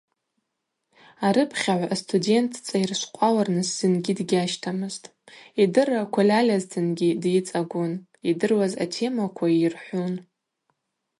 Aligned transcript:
Арыпхьагӏв 1.27 1.89
астудент 1.95 2.51
дцӏайыршвкъвалырныс 2.57 3.69
зынгьи 3.77 4.13
дгьащтамызтӏ: 4.19 5.13
йдырраква 5.63 6.21
льальазтынгьи 6.29 7.17
дйыцӏагвун, 7.21 7.93
йдыруаз 8.29 8.73
атемаква 8.83 9.47
ййырхӏвун. 9.51 10.13